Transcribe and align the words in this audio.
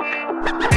Ha 0.00 0.58
ha 0.62 0.69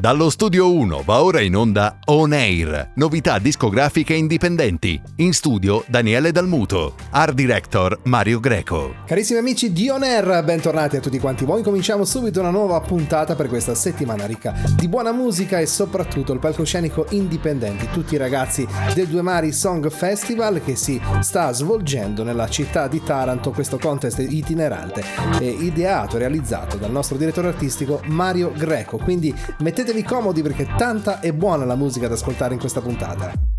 Dallo 0.00 0.30
studio 0.30 0.72
1 0.72 1.02
va 1.04 1.24
ora 1.24 1.40
in 1.40 1.56
onda 1.56 1.98
On 2.04 2.32
Air, 2.32 2.92
novità 2.94 3.40
discografiche 3.40 4.14
indipendenti. 4.14 5.00
In 5.16 5.32
studio 5.32 5.82
Daniele 5.88 6.30
Dalmuto, 6.30 6.94
art 7.10 7.34
director 7.34 7.98
Mario 8.04 8.38
Greco. 8.38 8.94
Carissimi 9.04 9.40
amici 9.40 9.72
di 9.72 9.88
On 9.88 10.04
Air, 10.04 10.44
bentornati 10.44 10.94
a 10.94 11.00
tutti 11.00 11.18
quanti 11.18 11.44
voi. 11.44 11.64
Cominciamo 11.64 12.04
subito 12.04 12.38
una 12.38 12.50
nuova 12.50 12.80
puntata 12.80 13.34
per 13.34 13.48
questa 13.48 13.74
settimana 13.74 14.24
ricca 14.24 14.54
di 14.76 14.86
buona 14.86 15.10
musica 15.10 15.58
e 15.58 15.66
soprattutto 15.66 16.32
il 16.32 16.38
palcoscenico 16.38 17.06
indipendenti. 17.10 17.88
Tutti 17.90 18.14
i 18.14 18.18
ragazzi 18.18 18.64
del 18.94 19.08
Due 19.08 19.22
Mari 19.22 19.50
Song 19.50 19.90
Festival 19.90 20.62
che 20.62 20.76
si 20.76 21.00
sta 21.22 21.52
svolgendo 21.52 22.22
nella 22.22 22.48
città 22.48 22.86
di 22.86 23.02
Taranto, 23.02 23.50
questo 23.50 23.80
contest 23.80 24.20
itinerante 24.20 25.02
ideato 25.40 26.14
e 26.14 26.18
realizzato 26.20 26.76
dal 26.76 26.92
nostro 26.92 27.16
direttore 27.16 27.48
artistico 27.48 28.00
Mario 28.04 28.52
Greco. 28.56 28.98
Quindi 28.98 29.34
mettete 29.58 29.86
Mettetevi 29.88 30.06
comodi 30.06 30.42
perché 30.42 30.68
tanta 30.76 31.20
e 31.20 31.32
buona 31.32 31.64
la 31.64 31.74
musica 31.74 32.08
da 32.08 32.14
ascoltare 32.14 32.52
in 32.52 32.60
questa 32.60 32.82
puntata. 32.82 33.57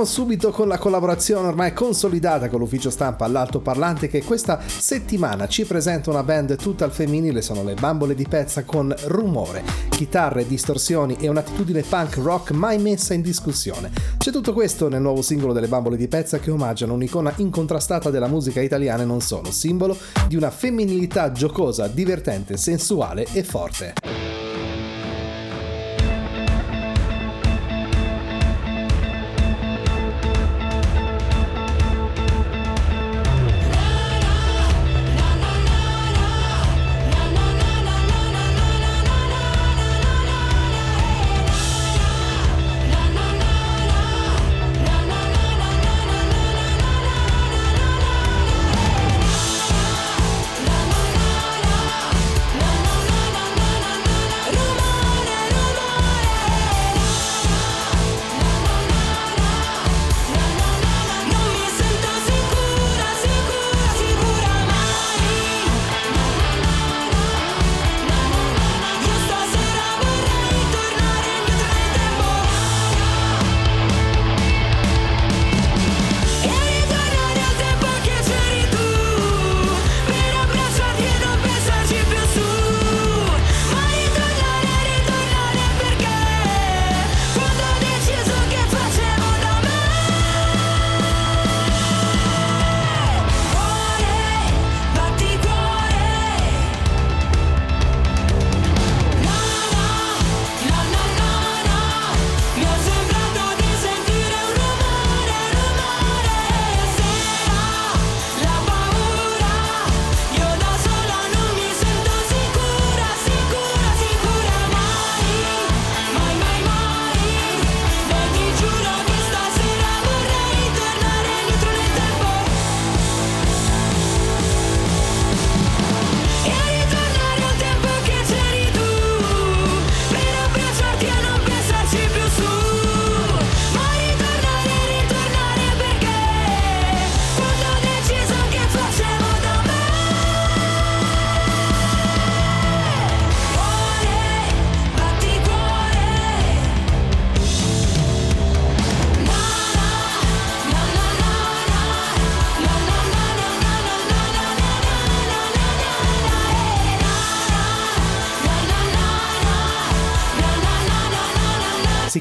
Incominciamo 0.00 0.04
subito 0.26 0.50
con 0.50 0.66
la 0.66 0.78
collaborazione 0.78 1.48
ormai 1.48 1.74
consolidata 1.74 2.48
con 2.48 2.58
l'ufficio 2.58 2.88
stampa 2.88 3.26
all'altoparlante 3.26 4.08
che 4.08 4.24
questa 4.24 4.58
settimana 4.64 5.46
ci 5.46 5.66
presenta 5.66 6.08
una 6.08 6.22
band 6.22 6.56
tutta 6.56 6.86
al 6.86 6.90
femminile, 6.90 7.42
sono 7.42 7.62
le 7.62 7.74
bambole 7.74 8.14
di 8.14 8.26
pezza 8.26 8.64
con 8.64 8.94
rumore, 9.04 9.62
chitarre, 9.90 10.46
distorsioni 10.46 11.18
e 11.20 11.28
un'attitudine 11.28 11.82
punk 11.82 12.16
rock 12.16 12.52
mai 12.52 12.78
messa 12.78 13.12
in 13.12 13.20
discussione. 13.20 13.90
C'è 14.16 14.30
tutto 14.30 14.54
questo 14.54 14.88
nel 14.88 15.02
nuovo 15.02 15.20
singolo 15.20 15.52
delle 15.52 15.68
bambole 15.68 15.98
di 15.98 16.08
pezza 16.08 16.38
che 16.38 16.50
omaggiano 16.50 16.94
un'icona 16.94 17.34
incontrastata 17.36 18.08
della 18.08 18.26
musica 18.26 18.62
italiana 18.62 19.02
e 19.02 19.06
non 19.06 19.20
solo, 19.20 19.50
simbolo 19.50 19.94
di 20.26 20.36
una 20.36 20.50
femminilità 20.50 21.30
giocosa, 21.30 21.88
divertente, 21.88 22.56
sensuale 22.56 23.26
e 23.34 23.42
forte. 23.42 24.39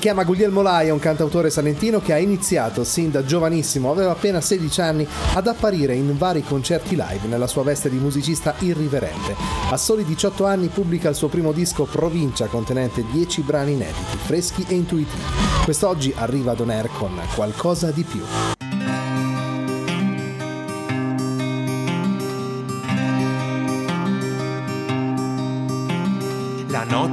Chiama 0.09 0.23
Guglielmo 0.23 0.63
Lai, 0.63 0.89
un 0.89 0.97
cantautore 0.97 1.51
salentino 1.51 2.01
che 2.01 2.13
ha 2.13 2.17
iniziato 2.17 2.83
sin 2.83 3.11
da 3.11 3.23
giovanissimo, 3.23 3.91
aveva 3.91 4.09
appena 4.09 4.41
16 4.41 4.81
anni, 4.81 5.07
ad 5.35 5.45
apparire 5.45 5.93
in 5.93 6.17
vari 6.17 6.41
concerti 6.41 6.95
live 6.95 7.27
nella 7.27 7.45
sua 7.45 7.61
veste 7.61 7.91
di 7.91 7.97
musicista 7.97 8.55
irriverente. 8.57 9.35
A 9.69 9.77
soli 9.77 10.03
18 10.03 10.47
anni 10.47 10.69
pubblica 10.69 11.09
il 11.09 11.15
suo 11.15 11.27
primo 11.27 11.51
disco 11.51 11.83
Provincia 11.83 12.47
contenente 12.47 13.05
10 13.11 13.41
brani 13.41 13.73
inediti, 13.73 14.17
freschi 14.17 14.65
e 14.67 14.73
intuitivi. 14.73 15.21
Quest'oggi 15.63 16.11
arriva 16.17 16.53
ad 16.53 16.59
On 16.61 16.71
Air 16.71 16.89
con 16.97 17.11
qualcosa 17.35 17.91
di 17.91 18.01
più. 18.01 18.58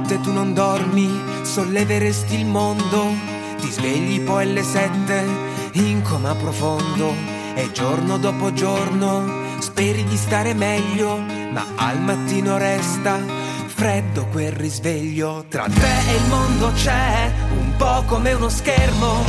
Notte 0.07 0.21
tu 0.21 0.31
non 0.31 0.53
dormi 0.53 1.21
solleveresti 1.41 2.35
il 2.35 2.45
mondo, 2.45 3.11
ti 3.59 3.69
svegli 3.69 4.21
poi 4.21 4.43
alle 4.43 4.63
sette 4.63 5.25
in 5.73 6.01
coma 6.01 6.33
profondo 6.33 7.13
e 7.53 7.69
giorno 7.73 8.17
dopo 8.17 8.53
giorno 8.53 9.45
speri 9.59 10.05
di 10.05 10.15
stare 10.15 10.53
meglio, 10.53 11.17
ma 11.17 11.65
al 11.75 11.99
mattino 11.99 12.57
resta 12.57 13.19
freddo 13.65 14.27
quel 14.27 14.53
risveglio. 14.53 15.43
Tra 15.49 15.65
te 15.65 16.11
e 16.11 16.15
il 16.15 16.29
mondo 16.29 16.71
c'è 16.71 17.29
un 17.59 17.75
po' 17.75 18.03
come 18.05 18.31
uno 18.31 18.47
schermo, 18.47 19.25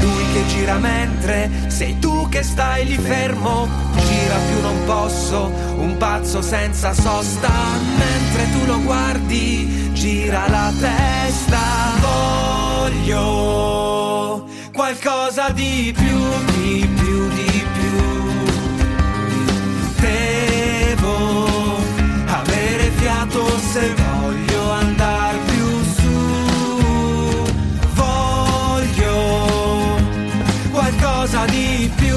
lui 0.00 0.24
che 0.32 0.46
gira 0.46 0.76
mentre 0.78 1.50
sei 1.68 1.98
tu 1.98 2.28
che 2.28 2.42
stai 2.42 2.86
lì 2.86 2.96
fermo. 2.96 3.68
Gira 3.94 4.36
più 4.48 4.60
non 4.60 4.84
posso, 4.84 5.50
un 5.76 5.96
pazzo 5.96 6.42
senza 6.42 6.92
sosta, 6.92 7.50
mentre 7.96 8.50
tu 8.52 8.64
lo 8.66 8.80
guardi 8.82 9.92
gira 9.92 10.48
la 10.48 10.72
testa. 10.78 11.60
Voglio 12.80 14.48
qualcosa 14.72 15.50
di 15.50 15.94
più, 15.96 16.18
di 16.56 16.88
più, 16.94 17.28
di 17.30 17.66
più. 17.74 17.98
Devo 20.00 21.56
avere 22.26 22.90
fiato 22.96 23.58
se 23.72 23.94
voglio 23.94 24.07
qualcosa 31.38 31.44
di 31.46 32.07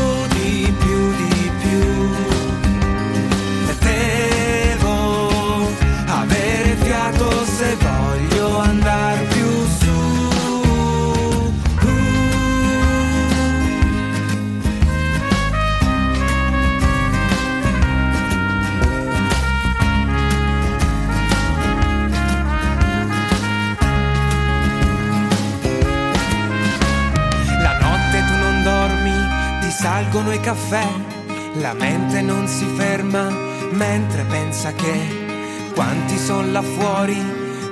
salgono 30.12 30.34
i 30.34 30.42
caffè, 30.42 30.86
la 31.62 31.74
mente 31.74 32.22
non 32.22 32.46
si 32.46 32.66
ferma 32.76 33.30
mentre 33.72 34.26
pensa 34.26 34.74
che 34.74 35.70
quanti 35.74 36.18
sono 36.18 36.52
là 36.52 36.62
fuori, 36.62 37.16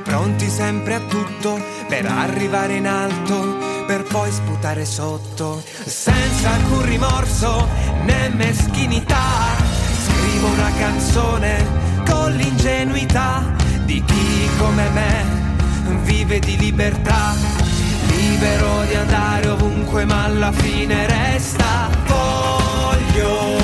pronti 0.05 0.47
sempre 0.47 0.93
a 0.93 0.99
tutto 1.01 1.61
per 1.89 2.05
arrivare 2.05 2.75
in 2.75 2.87
alto, 2.87 3.57
per 3.85 4.03
poi 4.03 4.31
sputare 4.31 4.85
sotto, 4.85 5.61
senza 5.83 6.51
alcun 6.51 6.85
rimorso 6.85 7.67
né 8.03 8.29
meschinità. 8.29 9.57
Scrivo 10.05 10.47
una 10.47 10.71
canzone 10.77 11.65
con 12.09 12.31
l'ingenuità 12.31 13.53
di 13.83 14.01
chi 14.01 14.49
come 14.57 14.89
me 14.91 15.25
vive 16.03 16.39
di 16.39 16.55
libertà, 16.57 17.35
libero 18.39 18.85
di 18.85 18.95
andare 18.95 19.49
ovunque 19.49 20.05
ma 20.05 20.23
alla 20.23 20.51
fine 20.53 21.05
resta. 21.07 21.89
Voglio 22.07 23.58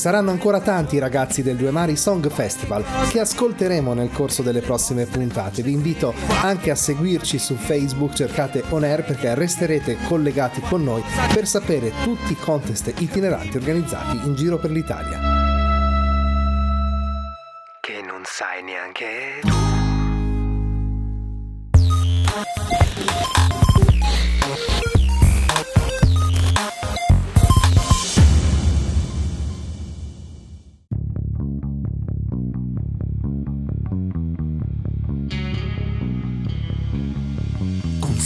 saranno 0.00 0.30
ancora 0.30 0.60
tanti 0.60 0.96
i 0.96 0.98
ragazzi 0.98 1.42
del 1.42 1.56
Due 1.56 1.70
Mari 1.70 1.94
Song 1.94 2.26
Festival 2.30 2.82
che 3.10 3.20
ascolteremo 3.20 3.92
nel 3.92 4.10
corso 4.10 4.40
delle 4.40 4.62
prossime 4.62 5.04
puntate. 5.04 5.60
Vi 5.60 5.72
invito 5.72 6.14
anche 6.40 6.70
a 6.70 6.74
seguirci 6.74 7.38
su 7.38 7.54
Facebook, 7.54 8.14
cercate 8.14 8.64
On 8.70 8.82
Air 8.82 9.04
perché 9.04 9.34
resterete 9.34 9.98
collegati 10.08 10.62
con 10.62 10.82
noi 10.82 11.02
per 11.34 11.46
sapere 11.46 11.92
tutti 12.02 12.32
i 12.32 12.36
contest 12.36 12.94
itineranti 12.96 13.58
organizzati 13.58 14.20
in 14.24 14.34
giro 14.36 14.56
per 14.56 14.70
l'Italia. 14.70 15.18
Che 17.78 18.02
non 18.02 18.22
sai 18.24 18.62
neanche 18.62 19.59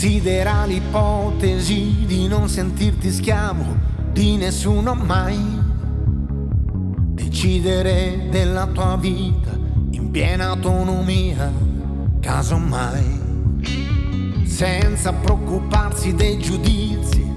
Considera 0.05 0.65
l'ipotesi 0.65 2.05
di 2.05 2.27
non 2.27 2.47
sentirti 2.47 3.09
schiavo 3.09 3.75
di 4.11 4.37
nessuno 4.37 4.93
mai. 4.93 5.35
Decidere 7.15 8.27
della 8.29 8.67
tua 8.67 8.97
vita 8.97 9.57
in 9.89 10.11
piena 10.11 10.49
autonomia, 10.49 11.51
casomai. 12.19 13.19
Senza 14.43 15.11
preoccuparsi 15.11 16.13
dei 16.13 16.37
giudizi 16.37 17.27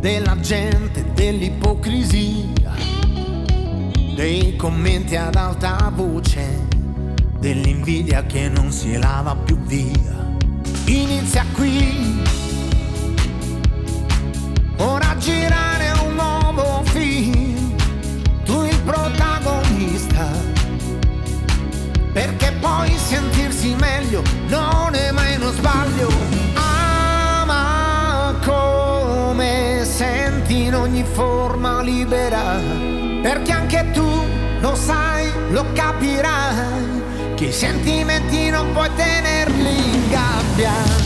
della 0.00 0.36
gente, 0.40 1.04
dell'ipocrisia, 1.14 2.74
dei 4.16 4.56
commenti 4.56 5.14
ad 5.14 5.36
alta 5.36 5.92
voce, 5.94 6.66
dell'invidia 7.38 8.26
che 8.26 8.48
non 8.48 8.72
si 8.72 8.96
lava 8.96 9.36
più 9.36 9.56
via. 9.60 10.25
Inizia 10.88 11.44
qui, 11.52 12.22
ora 14.76 15.16
girare 15.18 15.92
un 16.04 16.14
nuovo 16.14 16.82
film, 16.84 17.74
tu 18.44 18.62
il 18.62 18.80
protagonista, 18.82 20.28
perché 22.12 22.52
poi 22.60 22.96
sentirsi 22.96 23.74
meglio 23.80 24.22
non 24.46 24.94
è 24.94 25.10
mai 25.10 25.34
uno 25.34 25.50
sbaglio. 25.50 26.08
Ama 26.54 28.36
come 28.44 29.82
senti 29.84 30.66
in 30.66 30.74
ogni 30.76 31.02
forma 31.02 31.82
libera, 31.82 32.60
perché 33.22 33.50
anche 33.50 33.90
tu 33.92 34.08
lo 34.60 34.76
sai, 34.76 35.32
lo 35.50 35.66
capirai, 35.72 37.34
che 37.34 37.46
i 37.46 37.52
sentimenti 37.52 38.50
non 38.50 38.70
puoi 38.72 38.88
tenerli 38.94 39.05
in 39.68 41.05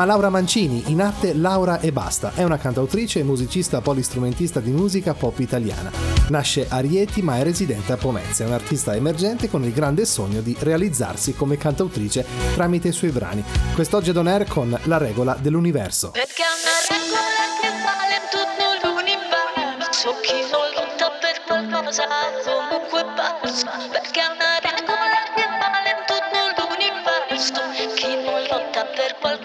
chiama 0.00 0.04
Laura 0.04 0.30
Mancini, 0.30 0.84
in 0.86 1.02
arte 1.02 1.34
Laura 1.34 1.80
e 1.80 1.92
basta. 1.92 2.32
È 2.34 2.42
una 2.42 2.56
cantautrice 2.56 3.20
e 3.20 3.22
musicista 3.22 3.80
polistrumentista 3.80 4.60
di 4.60 4.70
musica 4.70 5.12
pop 5.14 5.38
italiana. 5.40 5.90
Nasce 6.28 6.66
a 6.68 6.78
Rieti 6.78 7.20
ma 7.22 7.36
è 7.36 7.42
residente 7.42 7.92
a 7.92 7.96
Pomezia. 7.96 8.44
È 8.44 8.48
un'artista 8.48 8.94
emergente 8.94 9.50
con 9.50 9.62
il 9.64 9.72
grande 9.72 10.06
sogno 10.06 10.40
di 10.40 10.56
realizzarsi 10.58 11.34
come 11.34 11.58
cantautrice 11.58 12.24
tramite 12.54 12.88
i 12.88 12.92
suoi 12.92 13.10
brani. 13.10 13.44
Quest'oggi 13.74 14.10
ad 14.10 14.16
On 14.16 14.26
Air 14.26 14.46
con 14.48 14.78
La 14.84 14.96
regola 14.96 15.36
dell'universo. 15.38 16.10
Perché 16.12 16.42
è 16.42 16.52
una 16.60 16.76
regola 16.88 17.44
che 17.60 17.68
vale 17.84 18.16
tutto 18.32 18.88
l'universo. 18.88 20.08
Chi 20.22 20.40
non 20.50 20.66
lotta 20.76 21.10
per 21.20 21.36
qualcosa 21.46 22.04
comunque 22.44 23.04
passa. 23.16 23.70
Perché 23.90 24.20
è 24.20 24.28
una 24.32 24.56
regola 24.64 25.20
che 25.34 25.44
vale 25.60 25.92
tutto 26.08 26.40
l'universo. 26.56 27.60
Chi 27.96 28.14
non 28.24 28.40
lotta 28.48 28.84
per 28.96 29.16
qualcosa. 29.20 29.39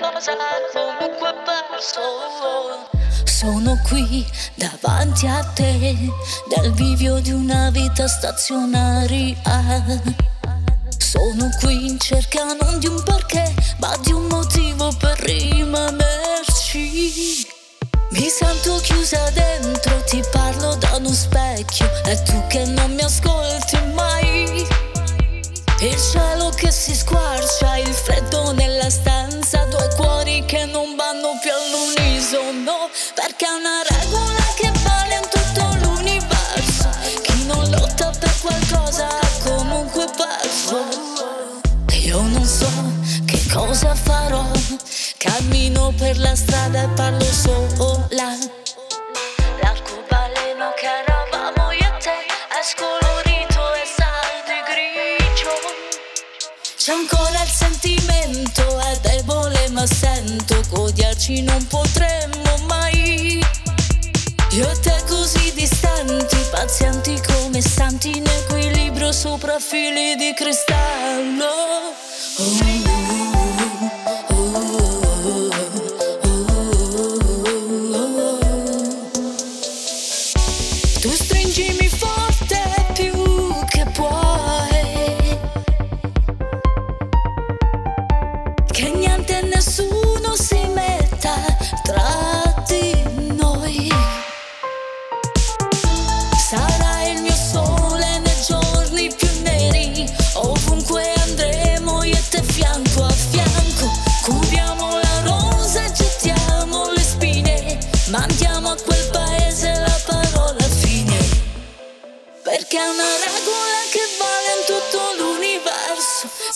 Sono 3.25 3.77
qui 3.83 4.25
davanti 4.55 5.27
a 5.27 5.43
te, 5.53 5.97
nel 6.55 6.71
bivio 6.71 7.19
di 7.19 7.31
una 7.31 7.69
vita 7.69 8.07
stazionaria. 8.07 9.35
Sono 10.97 11.49
qui 11.59 11.89
in 11.89 11.99
cerca 11.99 12.45
non 12.53 12.79
di 12.79 12.87
un 12.87 13.03
perché, 13.03 13.53
ma 13.79 13.93
di 13.97 14.13
un 14.13 14.27
motivo 14.27 14.89
per 14.97 15.19
rimanerci. 15.19 16.05
Mi 18.11 18.29
sento 18.29 18.77
chiusa 18.77 19.29
dentro, 19.31 20.01
ti 20.03 20.23
parlo 20.31 20.75
da 20.75 20.95
uno 20.95 21.11
specchio, 21.11 21.89
è 22.03 22.21
tu 22.23 22.41
che 22.47 22.63
non 22.63 22.93
mi 22.93 23.01
ascolti 23.01 23.77
mai. 23.93 24.65
Il 25.81 25.97
cielo 25.99 26.51
che 26.51 26.71
si 26.71 26.95
squarcia, 26.95 27.75
il 27.77 27.93
freddo 27.93 28.53
nella 28.53 28.89
stanza, 28.89 29.44
perché 33.37 33.45
è 33.45 33.57
una 33.57 33.81
regola 33.89 34.43
che 34.55 34.71
vale 34.83 35.15
in 35.15 35.27
tutto 35.29 35.63
l'universo. 35.81 36.89
Chi 37.21 37.45
non 37.45 37.69
lotta 37.69 38.11
per 38.17 38.33
qualcosa 38.39 39.07
comunque 39.43 40.05
perso. 40.15 40.85
Io 41.91 42.21
non 42.21 42.45
so 42.45 42.69
che 43.25 43.41
cosa 43.51 43.93
farò, 43.93 44.45
cammino 45.17 45.93
per 45.97 46.17
la 46.17 46.35
strada 46.35 46.83
e 46.83 46.87
parlo 46.95 47.25
sola. 47.25 48.37
L'arcobaleno 49.61 50.73
che 50.77 50.87
eravamo 50.87 51.71
io 51.71 51.93
e 51.93 51.99
te 51.99 52.17
è 52.47 52.63
scolorito 52.63 53.73
e 53.73 53.85
sa 53.97 54.11
di 54.47 54.59
grigio. 54.69 55.51
C'è 56.77 56.93
ancora 56.93 57.41
il 57.41 57.49
sentimento, 57.49 58.79
è 58.79 58.97
debole 59.01 59.67
ma 59.71 59.85
sento 59.85 60.61
che 60.61 60.79
odiarci 60.79 61.41
non 61.41 61.65
potremmo 61.67 62.25
mai. 62.29 62.34
Io 64.55 64.71
e 64.71 65.03
così 65.09 65.51
distanti, 65.53 66.37
pazienti 66.49 67.21
come 67.27 67.59
santi 67.59 68.15
in 68.15 68.25
equilibrio 68.25 69.11
sopra 69.11 69.59
fili 69.59 70.15
di 70.15 70.33
cristallo. 70.33 71.43
Oh, 72.37 73.74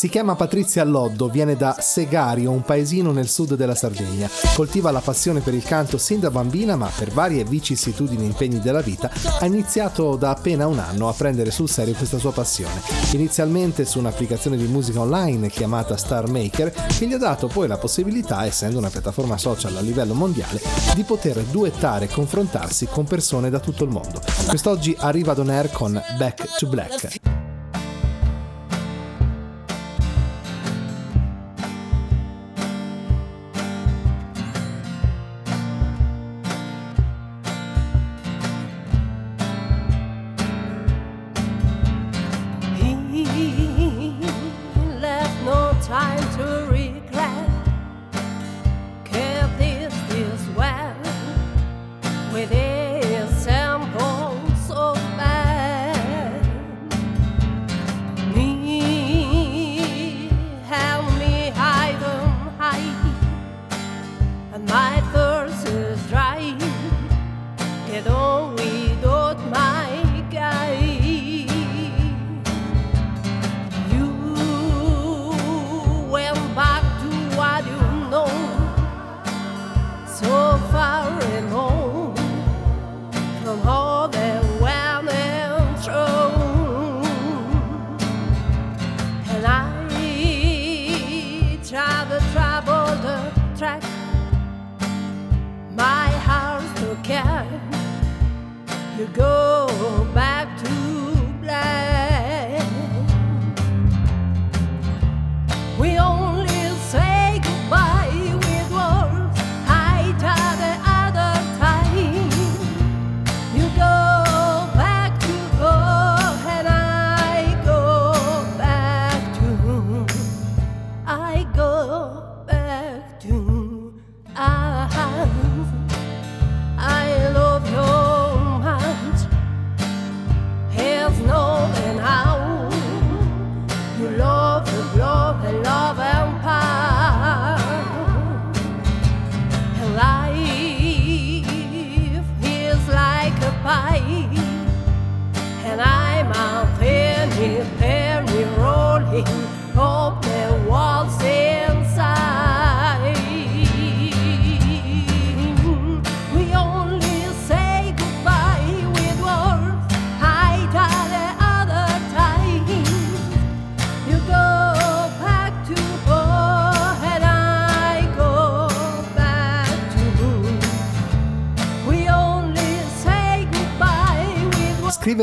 Si 0.10 0.16
chiama 0.16 0.34
Patrizia 0.34 0.84
Loddo, 0.84 1.30
viene 1.30 1.56
da 1.56 1.76
Segario, 1.80 2.50
un 2.50 2.64
paesino 2.64 3.12
nel 3.12 3.30
sud 3.30 3.54
della 3.54 3.76
Sardegna. 3.76 4.28
Coltiva 4.56 4.90
la 4.90 5.02
passione 5.02 5.42
per 5.42 5.54
il 5.54 5.62
canto 5.62 6.00
sin 6.00 6.20
da 6.20 6.32
bambina, 6.32 6.76
ma 6.76 6.90
per 6.98 7.12
varie 7.12 7.44
vicissitudini 7.44 8.24
e 8.24 8.26
impegni 8.26 8.60
della 8.60 8.82
vita 8.82 9.12
ha 9.40 9.46
iniziato 9.46 10.16
da 10.16 10.32
appena 10.32 10.66
un 10.66 10.80
anno 10.80 11.10
a 11.10 11.14
prendere 11.14 11.52
sul 11.52 11.70
serio 11.70 11.94
questa 11.94 12.18
sua 12.18 12.32
passione. 12.32 12.82
Inizialmente 13.12 13.86
su 13.86 14.00
un'applicazione 14.00 14.58
di 14.58 14.66
musica 14.66 15.02
online 15.02 15.50
chiamata 15.50 15.96
Star 15.96 16.28
Maker, 16.28 16.72
che 16.72 17.06
gli 17.06 17.14
ha 17.14 17.20
dato 17.20 17.46
poi 17.46 17.68
la 17.68 17.78
possibilità, 17.78 18.48
essendo 18.48 18.80
una 18.80 18.90
piattaforma 18.90 19.38
social 19.38 19.78
a 19.78 19.82
livello 19.82 20.16
mondiale, 20.16 20.60
di 20.96 21.04
poter 21.04 21.38
duettare 21.44 22.06
e 22.06 22.10
confrontarsi 22.12 22.88
con 22.88 23.06
persone 23.06 23.52
da 23.52 23.60
tutto 23.60 23.84
il 23.84 23.92
mondo. 23.92 24.20
Quest'oggi 24.48 24.96
arriva 24.98 25.34
ad 25.34 25.38
On 25.38 25.52
Air 25.52 25.70
con 25.70 26.02
Back 26.18 26.58
to 26.58 26.66
Black. 26.66 27.39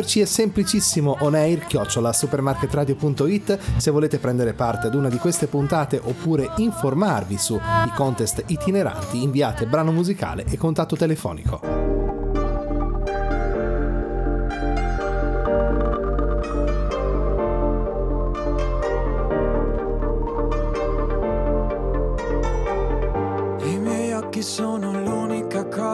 Scriverci 0.07 0.21
è 0.21 0.25
semplicissimo 0.25 1.16
onair 1.21 1.66
chiocciola 1.66 2.12
supermarketradio.it 2.12 3.59
se 3.77 3.90
volete 3.90 4.19
prendere 4.19 4.55
parte 4.55 4.87
ad 4.87 4.95
una 4.95 5.09
di 5.09 5.19
queste 5.19 5.49
puntate 5.49 6.01
oppure 6.01 6.53
informarvi 6.59 7.37
sui 7.37 7.59
contest 7.92 8.45
itineranti 8.47 9.21
inviate 9.21 9.66
brano 9.66 9.90
musicale 9.90 10.45
e 10.49 10.57
contatto 10.57 10.95
telefonico. 10.95 11.87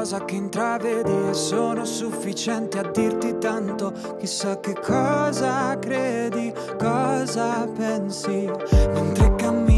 cosa 0.02 0.24
che 0.24 0.34
intravedi 0.34 1.12
e 1.28 1.32
sono 1.32 1.84
sufficiente 1.84 2.78
a 2.78 2.82
tanto. 2.82 3.11
Chissà 4.22 4.60
che 4.60 4.74
cosa 4.74 5.76
credi, 5.80 6.54
cosa 6.78 7.66
pensi. 7.76 8.48
Mentre 8.94 9.34
cammino 9.34 9.71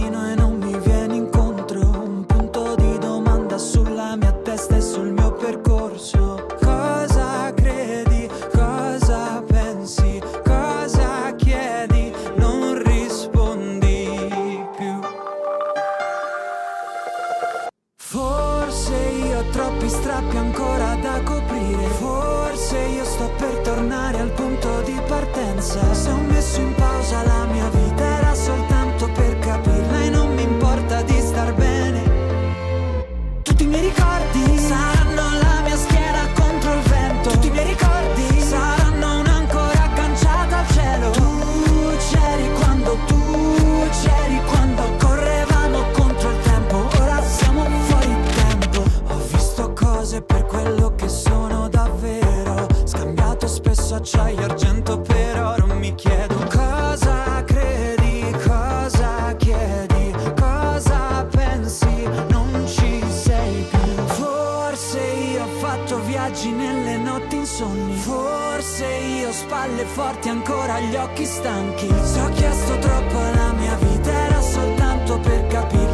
forti 70.74 70.80
ancora 70.80 70.80
gli 70.80 70.96
occhi 70.96 71.24
stanchi. 71.24 71.88
Se 72.02 72.20
ho 72.20 72.28
chiesto 72.30 72.78
troppo 72.78 73.18
alla 73.18 73.52
mia 73.52 73.76
vita 73.76 74.10
era 74.10 74.40
soltanto 74.40 75.18
per 75.20 75.46
capirla 75.46 75.93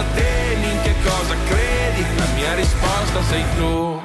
cosa 0.00 0.04
temi, 0.14 0.70
in 0.72 0.80
che 0.82 0.94
cosa 1.02 1.34
credi 1.44 2.04
La 2.16 2.26
mia 2.34 2.54
risposta 2.54 3.22
sei 3.28 3.44
tu 3.56 4.00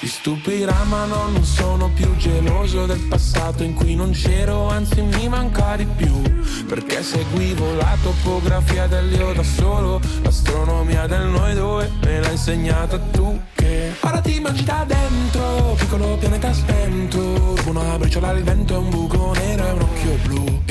Ti 0.00 0.06
stupirà 0.06 0.84
ma 0.84 1.04
no, 1.06 1.28
non 1.28 1.44
sono 1.44 1.90
più 1.92 2.16
geloso 2.16 2.86
del 2.86 3.00
passato 3.08 3.62
in 3.62 3.74
cui 3.74 3.94
non 3.94 4.12
c'ero, 4.12 4.68
anzi 4.68 5.02
mi 5.02 5.28
manca 5.28 5.76
di 5.76 5.86
più. 5.86 6.20
Perché 6.66 7.02
seguivo 7.02 7.74
la 7.74 7.96
topografia 8.02 8.86
dell'io 8.86 9.32
da 9.32 9.42
solo, 9.42 10.00
l'astronomia 10.22 11.06
del 11.06 11.26
noi 11.26 11.54
due 11.54 11.90
me 12.02 12.20
l'ha 12.20 12.30
insegnata 12.30 12.98
tu 12.98 13.40
che 13.54 13.92
ora 14.00 14.20
ti 14.20 14.40
mangi 14.40 14.64
da 14.64 14.84
dentro, 14.86 15.74
piccolo 15.76 16.16
pianeta 16.16 16.52
spento, 16.52 17.56
una 17.66 17.98
briciola 17.98 18.28
al 18.28 18.42
vento 18.42 18.78
un 18.78 18.90
buco 18.90 19.32
nero 19.34 19.66
e 19.66 19.70
un 19.70 19.80
occhio 19.80 20.18
blu. 20.24 20.67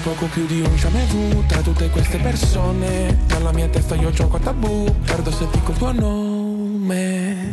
Sono 0.00 0.14
poco 0.14 0.26
più 0.32 0.46
di 0.46 0.60
un 0.60 0.74
jamais 0.76 1.46
tra 1.46 1.60
tutte 1.60 1.90
queste 1.90 2.16
persone. 2.16 3.18
Nella 3.28 3.52
mia 3.52 3.68
testa 3.68 3.94
io 3.96 4.10
gioco 4.10 4.36
a 4.36 4.40
tabù, 4.40 4.94
perdo 5.04 5.30
se 5.30 5.46
dico 5.52 5.72
il 5.72 5.76
tuo 5.76 5.92
nome 5.92 7.50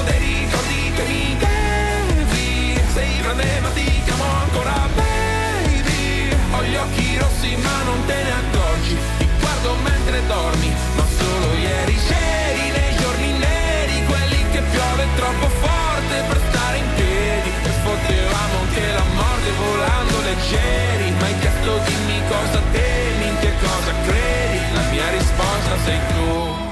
volando 20.51 20.61
leggeri 20.61 21.11
Ma 21.11 21.25
hai 21.25 21.39
chiesto 21.39 21.79
dimmi 21.85 22.21
cosa 22.27 22.61
temi, 22.71 23.27
in 23.27 23.37
che 23.39 23.53
cosa 23.61 23.91
credi 24.05 24.73
La 24.73 24.81
mia 24.91 25.09
risposta 25.09 25.77
sei 25.85 25.99
tu. 26.07 26.69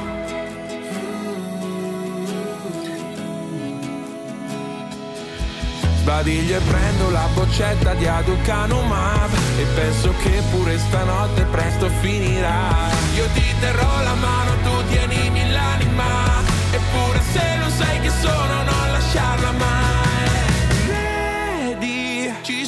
Sbadiglio 6.00 6.58
e 6.58 6.62
prendo 6.62 7.10
la 7.12 7.28
boccetta 7.34 7.94
di 7.94 8.08
Aducanumab 8.08 9.32
E 9.58 9.64
penso 9.76 10.14
che 10.24 10.42
pure 10.50 10.78
stanotte 10.78 11.44
presto 11.46 11.90
finirà. 12.02 12.88
Io 13.16 13.26
ti 13.34 13.54
terrò 13.60 14.02
la 14.02 14.16
mano, 14.16 14.52
tu 14.64 14.88
tienimi 14.88 15.52
l'anima 15.52 16.42
Eppure 16.72 17.22
se 17.32 17.56
non 17.58 17.70
sai 17.72 18.00
che 18.00 18.10
sono 18.22 18.64
non 18.64 18.92
lasciarla 18.92 19.52
mai 19.52 19.89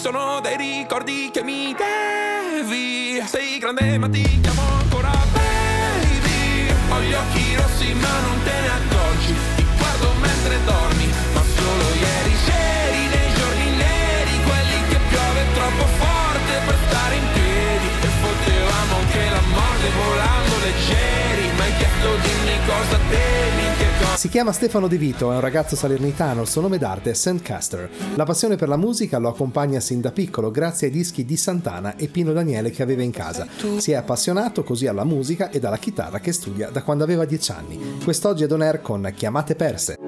sono 0.02 0.40
dei 0.42 0.58
ricordi 0.58 1.30
che 1.32 1.44
mi 1.44 1.76
devi. 1.78 3.22
Sei 3.24 3.60
grande 3.60 4.00
ma 4.00 4.10
ti 4.10 4.42
chiamo 4.42 4.64
ancora 4.80 5.12
baby. 5.32 6.74
Ho 6.90 7.00
gli 7.02 7.14
occhi 7.14 7.56
rossi 7.56 7.94
ma 7.94 8.20
non 8.26 8.42
te 8.44 8.52
ne 8.66 8.70
accorgi. 8.80 9.36
Ti 9.58 9.66
guardo 9.78 10.14
mentre 10.20 10.58
dormi 10.66 11.06
ma 11.06 11.44
solo 11.56 11.86
ieri 12.02 12.34
c'eri 12.46 13.02
troppo 15.54 15.86
forte 15.86 16.54
per 16.66 16.78
stare 16.88 17.16
in 17.16 17.28
piedi. 17.34 17.88
E 18.02 18.10
potevamo 18.26 18.96
anche 18.98 19.30
la 19.30 19.44
morte 19.54 19.88
volando 20.02 20.54
leggeri. 20.66 21.46
Ma 21.58 21.64
hai 21.64 21.76
chiesto 21.78 22.10
dimmi 22.26 22.58
cosa 22.66 22.98
temi, 23.08 23.66
che 23.78 23.91
Si 24.16 24.30
chiama 24.30 24.52
Stefano 24.52 24.88
De 24.88 24.98
Vito, 24.98 25.32
è 25.32 25.36
un 25.36 25.40
ragazzo 25.40 25.76
salernitano, 25.76 26.42
il 26.42 26.48
suo 26.48 26.62
nome 26.62 26.78
d'arte 26.78 27.10
è 27.10 27.14
St. 27.14 27.42
Caster 27.42 27.90
La 28.16 28.24
passione 28.24 28.56
per 28.56 28.68
la 28.68 28.78
musica 28.78 29.18
lo 29.18 29.30
accompagna 29.30 29.80
sin 29.80 30.00
da 30.00 30.12
piccolo 30.12 30.52
grazie 30.52 30.88
ai 30.88 30.94
dischi 30.94 31.26
di 31.26 31.38
Santana 31.38 31.96
e 31.96 32.08
Pino 32.08 32.32
Daniele 32.32 32.70
che 32.70 32.84
aveva 32.84 33.02
in 33.02 33.12
casa. 33.12 33.48
Si 33.78 33.92
è 33.92 33.96
appassionato 33.96 34.64
così 34.64 34.86
alla 34.86 35.06
musica 35.06 35.50
e 35.50 35.60
alla 35.64 35.78
chitarra 35.78 36.20
che 36.20 36.34
studia 36.34 36.70
da 36.70 36.84
quando 36.84 37.04
aveva 37.04 37.26
10 37.26 37.52
anni. 37.52 37.98
Quest'oggi 38.04 38.44
è 38.44 38.48
Don 38.48 38.62
Air 38.62 38.82
con 38.82 39.12
Chiamate 39.16 39.56
Perse 39.56 40.01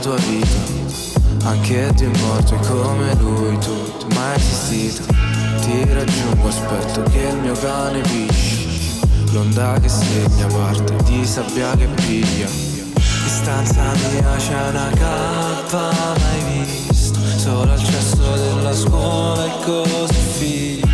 tua 0.00 0.16
vita. 0.16 1.48
Anche 1.48 1.88
è 1.88 2.06
morto 2.18 2.54
e 2.54 2.66
come 2.66 3.14
lui 3.16 3.58
tu 3.58 4.06
mai 4.14 4.36
esistito. 4.36 5.12
Ti 5.60 5.92
raggiungo, 5.92 6.48
aspetto 6.48 7.02
che 7.10 7.28
il 7.28 7.36
mio 7.36 7.52
cane 7.52 8.00
pisci. 8.00 9.00
L'onda 9.32 9.78
che 9.80 9.88
segna 9.88 10.46
parte 10.46 10.96
di 11.04 11.24
sabbia 11.26 11.76
che 11.76 11.86
piglia. 11.86 12.48
In 12.48 13.28
stanza 13.28 13.92
mia 14.10 14.36
c'è 14.36 14.68
una 14.68 14.90
cappa 14.94 15.92
mai 16.18 16.66
vista. 16.88 17.18
Solo 17.36 17.72
al 17.72 17.78
cesso 17.78 18.34
della 18.36 18.74
scuola 18.74 19.44
è 19.44 19.64
così 19.64 20.14
finito. 20.38 20.88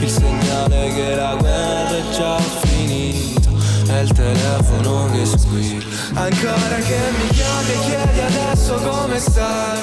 Il 0.00 0.08
segnale 0.08 0.94
che 0.94 1.14
la 1.14 1.36
guerra 1.38 1.94
è 1.94 2.02
già 2.10 2.38
finita 2.38 3.50
È 3.86 3.98
il 3.98 4.10
telefono 4.12 5.10
che 5.12 5.26
squilla 5.26 5.99
Ancora 6.12 6.76
che 6.76 6.98
mi 7.18 7.28
chiami 7.28 7.72
e 7.72 7.78
chiedi 7.86 8.20
adesso 8.20 8.74
come 8.74 9.18
stai. 9.18 9.80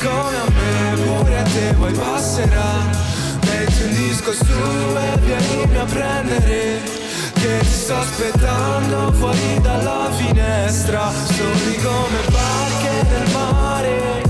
Come 0.00 0.36
a 0.36 0.50
me 0.50 1.02
pure 1.02 1.38
a 1.38 1.42
te 1.42 1.74
poi 1.78 1.92
passerà. 1.92 3.02
Metti 3.44 3.82
un 3.82 3.94
disco 3.94 4.32
su 4.32 4.44
e 4.44 5.18
vienimi 5.18 5.76
a 5.76 5.84
prendere. 5.84 6.80
Che 7.32 7.58
ti 7.58 7.66
sto 7.66 7.96
aspettando 7.96 9.12
fuori 9.12 9.60
dalla 9.60 10.10
finestra. 10.16 11.10
Soli 11.10 11.76
come 11.82 12.18
barche 12.30 13.06
nel 13.08 13.30
mare 13.32 14.22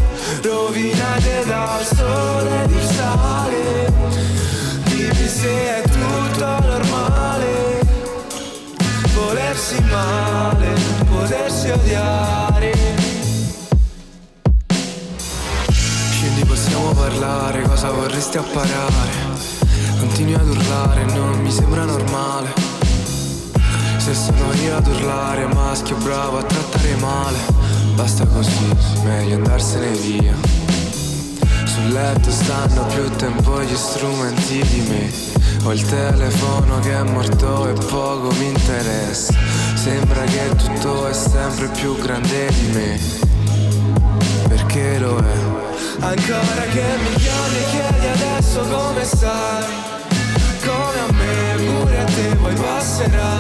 Rovinate 0.43 1.45
dal 1.47 1.85
sole 1.85 2.67
di 2.67 2.81
sale. 2.95 3.93
Dimmi 4.85 5.29
se 5.29 5.49
è 5.49 5.83
tutto 5.83 6.45
normale 6.45 6.74
Volersi 9.15 9.81
male 9.91 10.75
potersi 11.09 11.71
odiare. 11.71 12.73
Scendi, 16.11 16.45
possiamo 16.45 16.93
parlare, 16.93 17.63
cosa 17.63 17.91
vorresti 17.91 18.39
apparare? 18.39 19.13
Continui 19.99 20.35
ad 20.35 20.49
urlare, 20.49 21.05
non 21.05 21.41
mi 21.41 21.51
sembra 21.51 21.85
normale. 21.85 22.53
Se 23.99 24.15
sono 24.15 24.53
io 24.63 24.77
ad 24.77 24.87
urlare, 24.87 25.47
maschio 25.47 25.97
bravo 25.97 26.39
a 26.39 26.43
trattare 26.43 26.95
male. 26.97 27.39
Basta 27.95 28.27
così, 28.27 28.69
meglio 29.05 29.37
andarsene 29.37 29.91
via. 29.93 30.64
Sul 31.75 31.91
letto 31.91 32.31
stanno 32.31 32.87
più 32.87 33.11
tempo 33.17 33.61
gli 33.61 33.75
strumenti 33.75 34.63
di 34.63 34.81
me. 34.89 35.13
Ho 35.65 35.73
il 35.73 35.85
telefono 35.85 36.79
che 36.79 36.95
è 36.95 37.03
morto 37.03 37.67
e 37.67 37.73
poco 37.73 38.31
mi 38.39 38.47
interessa. 38.47 39.35
Sembra 39.75 40.23
che 40.23 40.55
tutto 40.55 41.09
è 41.09 41.13
sempre 41.13 41.67
più 41.67 41.99
grande 41.99 42.47
di 42.53 42.69
me. 42.75 43.01
Perché 44.47 45.01
lo 45.01 45.19
è? 45.19 45.37
Ancora 45.99 46.63
che 46.71 46.85
mi 47.03 47.15
chiami 47.17 47.57
e 47.57 47.65
chiedi 47.71 48.07
adesso 48.07 48.61
come 48.61 49.05
stai? 49.05 49.75
Come 50.61 51.01
a 51.09 51.13
me 51.13 51.57
pure 51.57 51.99
a 51.99 52.05
te 52.05 52.37
poi 52.37 52.55
passerà. 52.55 53.33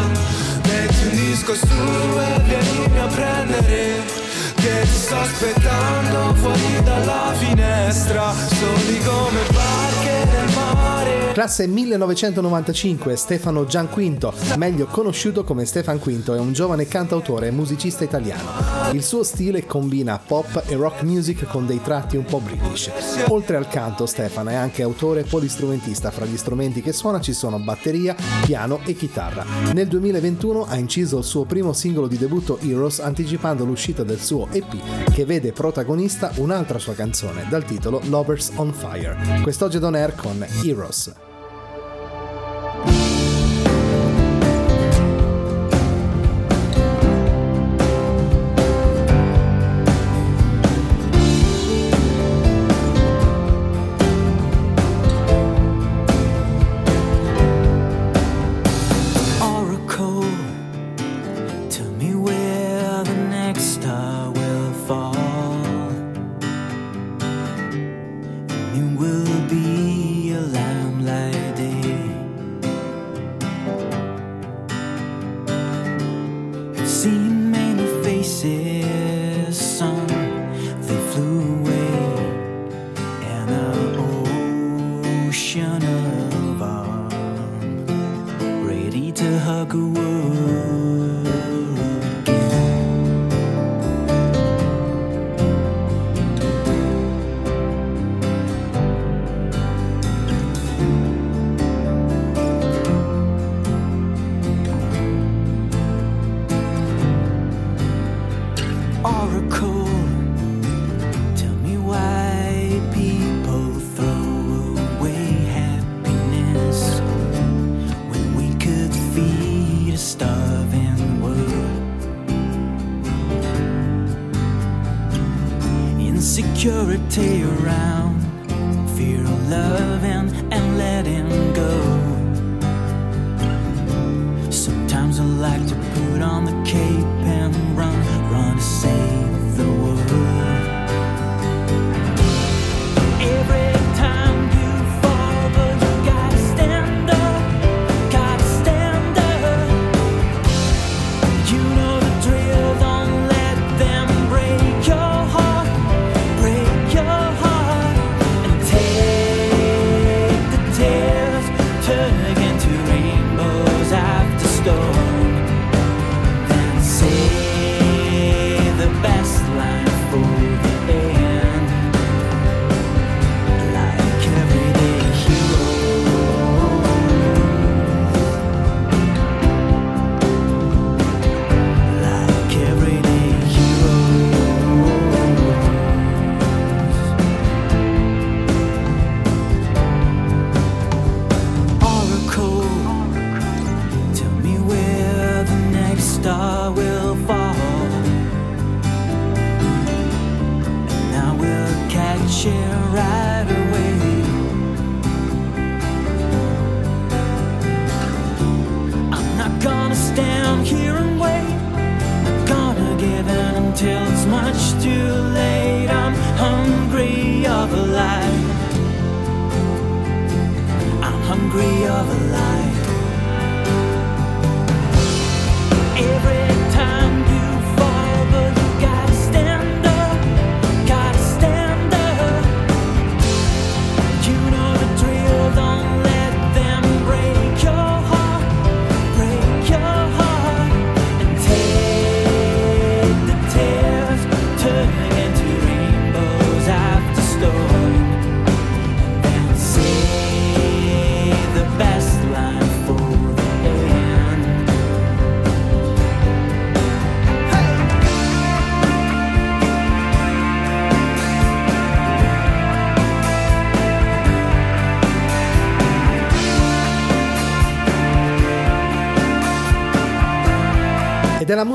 Metti 0.66 1.07
un 1.07 1.11
disco 1.11 1.55
su 1.55 1.66
e 1.66 2.40
vienimi 2.42 2.99
a 2.99 3.07
prendere 3.07 4.24
che 4.64 4.81
ti 4.81 4.88
sto 4.88 5.16
aspettando 5.16 6.35
fuori 6.37 6.83
dalla 6.83 7.33
finestra. 7.37 8.33
Soli 8.33 8.98
come 9.00 9.42
barche 9.53 10.24
nel 10.33 10.55
mare 10.55 11.04
Classe 11.35 11.66
1995, 11.66 13.16
Stefano 13.16 13.64
Gianquinto, 13.64 14.33
meglio 14.57 14.87
conosciuto 14.87 15.42
come 15.42 15.64
Stefan 15.64 15.99
Quinto, 15.99 16.33
è 16.33 16.38
un 16.38 16.53
giovane 16.53 16.87
cantautore 16.87 17.49
e 17.49 17.51
musicista 17.51 18.05
italiano. 18.05 18.92
Il 18.92 19.03
suo 19.03 19.25
stile 19.25 19.66
combina 19.66 20.16
pop 20.25 20.62
e 20.68 20.77
rock 20.77 21.03
music 21.03 21.44
con 21.49 21.66
dei 21.66 21.83
tratti 21.83 22.16
un 22.16 22.25
po' 22.25 22.38
british. 22.38 22.88
Oltre 23.31 23.57
al 23.57 23.66
canto, 23.66 24.07
Stefano 24.07 24.51
è 24.51 24.55
anche 24.55 24.85
autore 24.85 25.23
e 25.23 25.25
polistrumentista. 25.25 26.12
Fra 26.12 26.25
gli 26.25 26.37
strumenti 26.37 26.81
che 26.81 26.92
suona 26.92 27.20
ci 27.20 27.33
sono 27.33 27.59
batteria, 27.59 28.14
piano 28.44 28.79
e 28.85 28.94
chitarra. 28.94 29.44
Nel 29.73 29.88
2021 29.88 30.66
ha 30.66 30.77
inciso 30.77 31.18
il 31.18 31.25
suo 31.25 31.47
primo 31.47 31.73
singolo 31.73 32.07
di 32.07 32.16
debutto 32.16 32.61
Heroes 32.61 33.01
anticipando 33.01 33.64
l'uscita 33.64 34.05
del 34.05 34.20
suo 34.20 34.47
EP 34.53 35.11
che 35.12 35.25
vede 35.25 35.51
protagonista 35.51 36.31
un'altra 36.37 36.79
sua 36.79 36.94
canzone 36.94 37.44
dal 37.49 37.64
titolo 37.64 38.01
Lovers 38.05 38.53
on 38.55 38.73
Fire. 38.73 39.40
Quest'oggi 39.42 39.81
Don 39.81 39.97
Air 39.97 40.14
con 40.14 40.47
Heroes. 40.62 41.24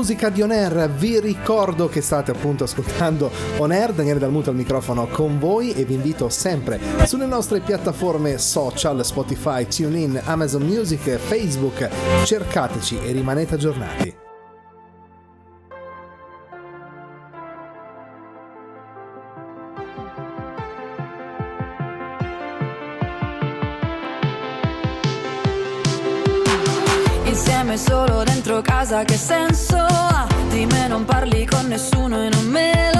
musica 0.00 0.30
di 0.30 0.40
On 0.40 0.50
Air. 0.50 0.88
Vi 0.88 1.20
ricordo 1.20 1.86
che 1.86 2.00
state 2.00 2.30
appunto 2.30 2.64
ascoltando 2.64 3.30
On 3.58 3.70
Air, 3.70 3.92
Daniele 3.92 4.18
Dalmuto 4.18 4.48
al 4.48 4.56
microfono 4.56 5.06
con 5.06 5.38
voi 5.38 5.74
e 5.74 5.84
vi 5.84 5.92
invito 5.92 6.30
sempre 6.30 6.80
sulle 7.04 7.26
nostre 7.26 7.60
piattaforme 7.60 8.38
social, 8.38 9.04
Spotify, 9.04 9.66
TuneIn, 9.66 10.22
Amazon 10.24 10.62
Music, 10.62 11.18
Facebook. 11.18 11.86
Cercateci 12.24 12.98
e 12.98 13.12
rimanete 13.12 13.56
aggiornati. 13.56 14.16
Insieme 27.26 27.76
solo 27.76 28.22
dentro 28.24 28.62
casa 28.62 29.04
che 29.04 29.16
senso 29.16 29.89
di 30.50 30.66
me 30.66 30.88
non 30.88 31.04
parli 31.04 31.46
con 31.46 31.68
nessuno 31.68 32.24
e 32.24 32.28
non 32.28 32.46
me 32.46 32.90
lo 32.92 32.99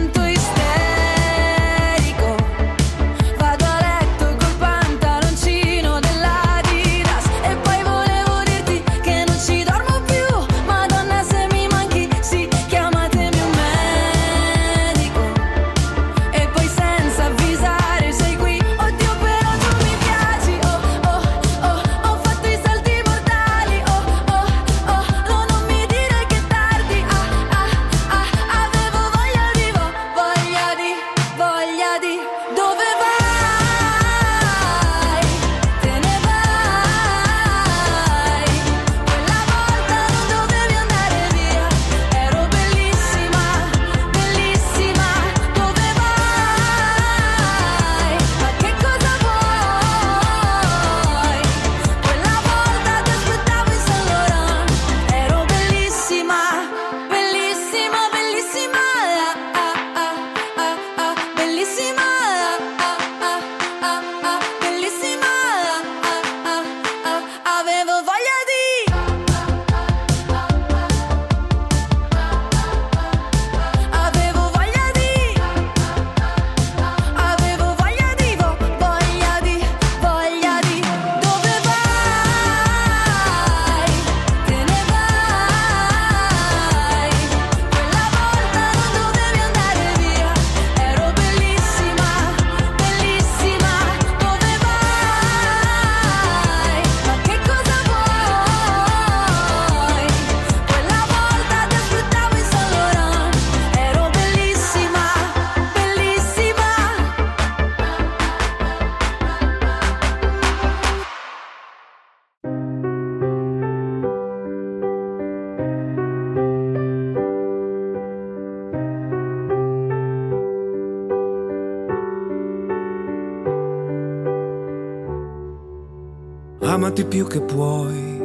amati 126.91 127.05
più 127.05 127.25
che 127.25 127.39
puoi 127.39 128.19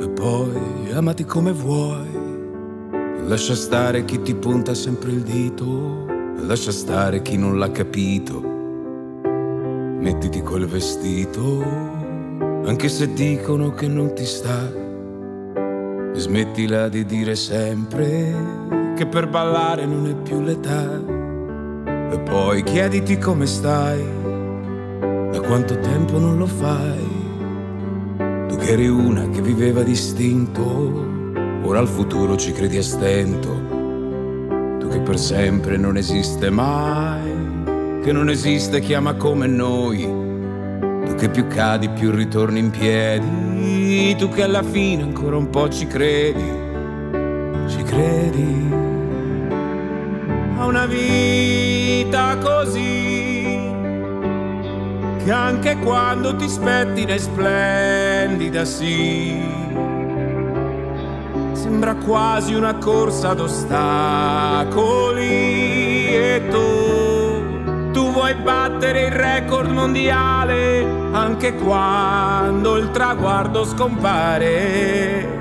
e 0.00 0.08
poi 0.08 0.90
amati 0.92 1.24
come 1.24 1.52
vuoi. 1.52 2.08
Lascia 3.26 3.54
stare 3.54 4.04
chi 4.04 4.20
ti 4.22 4.34
punta 4.34 4.74
sempre 4.74 5.12
il 5.12 5.20
dito, 5.22 6.04
lascia 6.46 6.72
stare 6.72 7.22
chi 7.22 7.36
non 7.36 7.60
l'ha 7.60 7.70
capito. 7.70 8.42
Mettiti 10.00 10.42
quel 10.42 10.66
vestito, 10.66 11.62
anche 12.64 12.88
se 12.88 13.12
dicono 13.12 13.70
che 13.70 13.86
non 13.86 14.14
ti 14.14 14.24
sta. 14.24 14.68
E 16.12 16.18
smettila 16.18 16.88
di 16.88 17.04
dire 17.04 17.36
sempre 17.36 18.34
che 18.96 19.06
per 19.06 19.28
ballare 19.28 19.86
non 19.86 20.08
è 20.08 20.14
più 20.16 20.40
l'età. 20.40 21.00
E 22.10 22.18
poi 22.18 22.64
chiediti 22.64 23.16
come 23.16 23.46
stai, 23.46 24.04
da 25.30 25.40
quanto 25.40 25.78
tempo 25.78 26.18
non 26.18 26.36
lo 26.36 26.46
fai. 26.46 27.09
Eri 28.70 28.86
una 28.86 29.28
che 29.30 29.42
viveva 29.42 29.82
distinto, 29.82 30.62
ora 31.64 31.80
al 31.80 31.88
futuro 31.88 32.36
ci 32.36 32.52
credi 32.52 32.76
a 32.76 32.82
stento. 32.84 33.48
Tu 34.78 34.86
che 34.86 35.00
per 35.00 35.18
sempre 35.18 35.76
non 35.76 35.96
esiste 35.96 36.50
mai, 36.50 38.00
che 38.00 38.12
non 38.12 38.30
esiste 38.30 38.78
chi 38.78 38.94
ama 38.94 39.14
come 39.14 39.48
noi. 39.48 40.02
Tu 41.04 41.14
che 41.16 41.30
più 41.30 41.48
cadi 41.48 41.88
più 41.88 42.12
ritorni 42.12 42.60
in 42.60 42.70
piedi, 42.70 44.14
tu 44.14 44.28
che 44.28 44.44
alla 44.44 44.62
fine 44.62 45.02
ancora 45.02 45.36
un 45.36 45.50
po' 45.50 45.68
ci 45.68 45.88
credi, 45.88 46.52
ci 47.66 47.82
credi 47.82 48.68
a 50.58 50.66
una 50.66 50.86
vita 50.86 52.38
così 52.38 53.29
che 55.24 55.30
anche 55.30 55.76
quando 55.78 56.34
ti 56.36 56.48
spettina 56.48 57.14
è 57.14 57.18
splendida 57.18 58.64
sì. 58.64 59.38
Sembra 61.52 61.94
quasi 61.94 62.54
una 62.54 62.74
corsa 62.76 63.30
ad 63.30 63.40
ostacoli 63.40 65.26
e 66.08 66.42
tu 66.50 66.88
tu 67.92 68.10
vuoi 68.12 68.34
battere 68.34 69.06
il 69.06 69.12
record 69.12 69.70
mondiale 69.70 70.84
anche 71.12 71.54
quando 71.54 72.76
il 72.76 72.90
traguardo 72.90 73.64
scompare. 73.64 75.38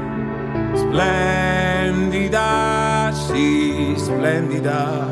Splendida 0.73 2.39
sì 3.11 3.59
splendida. 4.09 5.07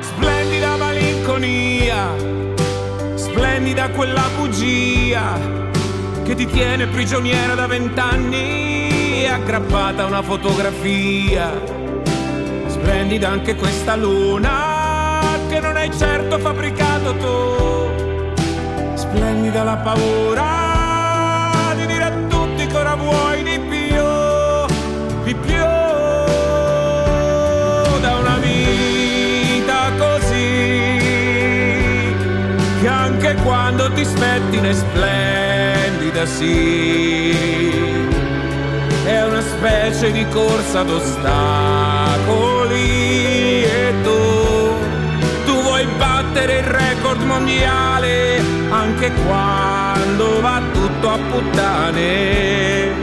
Splendida 0.00 0.76
malinconia, 0.76 2.14
splendida 3.36 3.90
quella 3.90 4.24
bugia 4.34 5.38
che 6.24 6.34
ti 6.34 6.46
tiene 6.46 6.86
prigioniera 6.86 7.54
da 7.54 7.66
vent'anni, 7.66 9.26
aggrappata 9.28 10.04
a 10.04 10.06
una 10.06 10.22
fotografia. 10.22 11.52
Splendida 12.66 13.28
anche 13.28 13.54
questa 13.54 13.94
luna 13.94 15.38
che 15.50 15.60
non 15.60 15.76
hai 15.76 15.94
certo 15.94 16.38
fabbricato 16.38 17.14
tu. 17.16 18.94
Splendida 18.94 19.62
la 19.64 19.76
paura 19.76 21.74
di 21.76 21.84
dire 21.84 22.04
a 22.04 22.12
tutti 22.28 22.66
che 22.66 22.76
ora 22.76 22.94
vuoi 22.94 23.42
di 23.42 23.60
più, 23.60 25.24
di 25.24 25.34
più 25.34 25.65
anche 33.26 33.42
quando 33.42 33.90
ti 33.92 34.04
spettina 34.04 34.68
è 34.68 34.72
splendida 34.72 36.26
sì 36.26 37.74
è 39.04 39.24
una 39.24 39.40
specie 39.40 40.12
di 40.12 40.24
corsa 40.28 40.80
ad 40.80 40.90
ostacoli 40.90 41.24
e 43.64 43.94
tu 44.02 44.74
tu 45.44 45.60
vuoi 45.62 45.86
battere 45.98 46.58
il 46.58 46.64
record 46.64 47.20
mondiale 47.22 48.40
anche 48.70 49.10
quando 49.26 50.40
va 50.40 50.62
tutto 50.72 51.10
a 51.10 51.18
puttane 51.30 52.94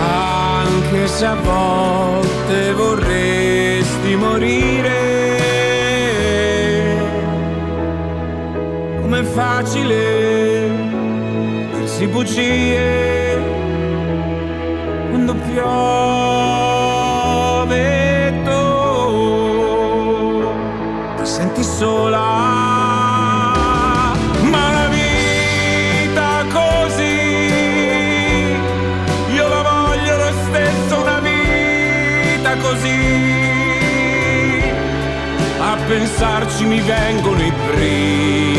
anche 0.00 1.06
se 1.06 1.26
a 1.26 1.34
volte 1.34 2.72
vorresti 2.72 4.16
morire. 4.16 5.11
Com'è 9.22 9.34
facile 9.34 10.70
dirsi 11.74 12.06
bugie 12.08 13.38
quando 15.10 15.34
piove 15.34 16.72
tu 18.44 18.60
ti 21.18 21.26
senti 21.26 21.62
sola. 21.62 22.50
Pensarci 35.84 36.64
mi 36.64 36.80
vengono 36.80 37.42
i 37.42 37.52
brividi 37.66 38.51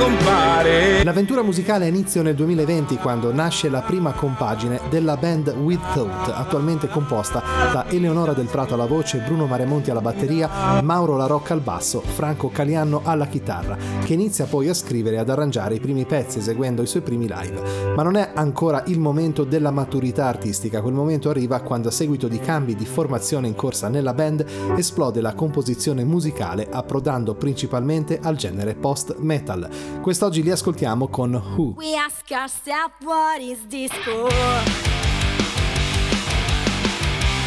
scompare 0.00 1.04
L'avventura 1.04 1.42
musicale 1.42 1.86
ha 1.86 1.88
inizio 1.88 2.22
nel 2.22 2.34
2020 2.34 2.96
quando 2.96 3.32
nasce 3.32 3.68
la 3.68 3.80
prima 3.80 4.12
compagine 4.12 4.80
della 4.88 5.16
band 5.16 5.48
With 5.48 5.80
Thought, 5.92 6.28
attualmente 6.34 6.88
composta 6.88 7.42
da 7.72 7.86
Eleonora 7.88 8.32
Del 8.32 8.46
Prato 8.46 8.74
alla 8.74 8.86
voce, 8.86 9.18
Bruno 9.18 9.46
Maremonti 9.46 9.90
alla 9.90 10.00
batteria, 10.00 10.82
Mauro 10.82 11.16
La 11.16 11.26
Rocca 11.26 11.54
al 11.54 11.60
basso, 11.60 12.00
Franco 12.00 12.48
Calianno 12.50 13.00
alla 13.04 13.26
chitarra, 13.26 13.76
che 14.04 14.12
inizia 14.12 14.44
poi 14.44 14.68
a 14.68 14.74
scrivere 14.74 15.16
e 15.16 15.18
ad 15.18 15.30
arrangiare 15.30 15.74
i 15.74 15.80
primi 15.80 16.04
pezzi 16.04 16.38
eseguendo 16.38 16.82
i 16.82 16.86
suoi 16.86 17.02
primi 17.02 17.26
live. 17.26 17.94
Ma 17.96 18.02
non 18.02 18.16
è 18.16 18.30
ancora 18.34 18.82
il 18.86 19.00
momento 19.00 19.44
della 19.44 19.70
maturità 19.70 20.26
artistica, 20.26 20.82
quel 20.82 20.94
momento 20.94 21.30
arriva 21.30 21.60
quando 21.60 21.88
a 21.88 21.92
seguito 21.92 22.28
di 22.28 22.38
cambi 22.38 22.74
di 22.74 22.84
formazione 22.86 23.48
in 23.48 23.54
corsa 23.54 23.88
nella 23.88 24.14
band 24.14 24.44
esplode 24.76 25.20
la 25.20 25.34
composizione 25.34 26.04
musicale 26.04 26.68
approdando 26.70 27.34
principalmente 27.34 28.18
al 28.22 28.36
genere 28.36 28.74
post-metal. 28.74 29.89
Quest'oggi 30.02 30.42
li 30.42 30.50
ascoltiamo 30.50 31.08
con 31.08 31.34
Who. 31.34 31.74
We 31.76 31.94
ask 31.94 32.30
ourselves 32.30 32.94
what 33.02 33.40
is 33.40 33.58
for? 34.04 34.28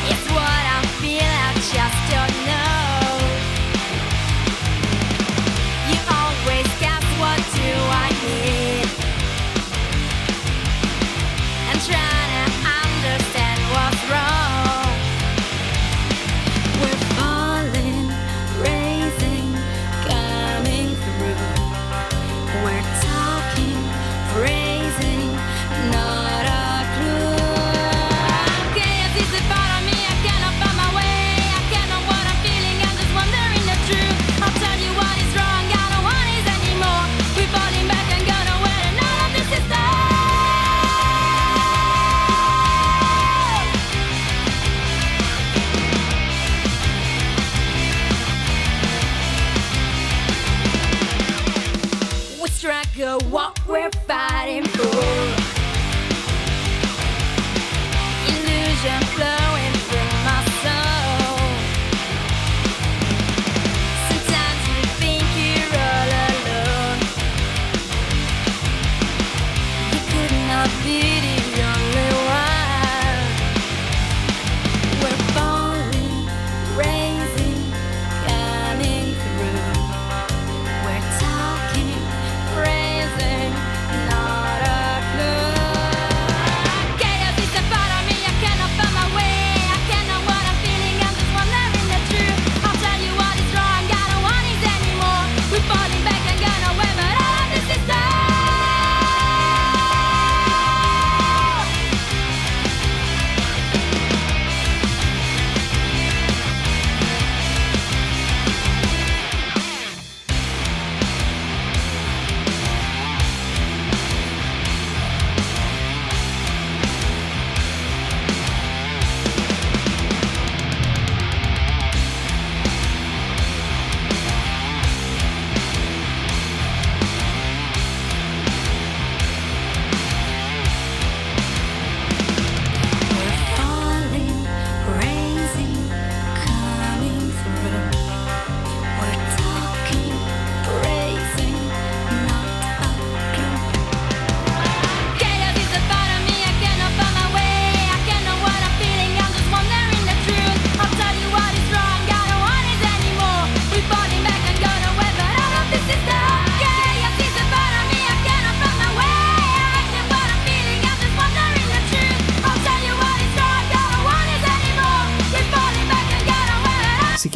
It's 0.10 0.30
what 0.30 0.64
I 0.78 0.86
feel, 1.02 1.24
I 1.24 1.54
just 1.56 2.00
don't 2.14 2.38
know. 2.46 2.84
You 5.90 6.00
always 6.10 6.68
guess 6.80 7.04
what 7.20 7.40
do 7.56 7.72
I 7.90 8.13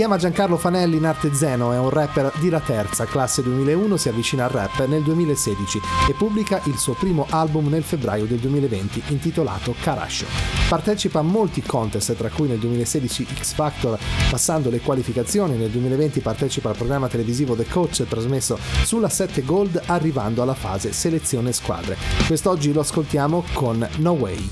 chiama 0.08 0.22
Giancarlo 0.22 0.56
Fanelli 0.56 0.96
in 0.96 1.06
arte 1.06 1.34
Zeno, 1.34 1.74
è 1.74 1.78
un 1.78 1.90
rapper 1.90 2.32
di 2.40 2.48
La 2.48 2.62
Terza, 2.62 3.04
classe 3.04 3.44
2001, 3.44 3.98
si 3.98 4.08
avvicina 4.08 4.46
al 4.46 4.52
rap 4.52 4.86
nel 4.86 5.04
2016 5.04 5.82
e 6.10 6.14
pubblica 6.14 6.62
il 6.64 6.78
suo 6.78 6.94
primo 6.94 7.28
album 7.30 7.68
nel 7.68 7.84
febbraio 7.84 8.24
del 8.24 8.38
2020 8.38 9.04
intitolato 9.08 9.76
Carascio. 9.82 10.26
Partecipa 10.70 11.20
a 11.20 11.24
molti 11.24 11.62
contest, 11.62 12.16
tra 12.16 12.30
cui 12.30 12.48
nel 12.48 12.58
2016 12.60 13.28
X 13.38 13.52
Factor, 13.52 14.00
passando 14.30 14.70
le 14.70 14.80
qualificazioni, 14.80 15.58
nel 15.58 15.72
2020 15.72 16.22
partecipa 16.22 16.70
al 16.70 16.78
programma 16.78 17.10
televisivo 17.10 17.54
The 17.56 17.68
Coach 17.68 18.06
trasmesso 18.08 18.58
sulla 18.84 19.10
7 19.10 19.44
Gold, 19.44 19.82
arrivando 19.88 20.42
alla 20.42 20.56
fase 20.56 20.94
selezione 20.94 21.52
squadre. 21.52 21.98
Quest'oggi 22.26 22.72
lo 22.72 22.80
ascoltiamo 22.80 23.44
con 23.52 23.86
No 23.98 24.12
Way. 24.12 24.50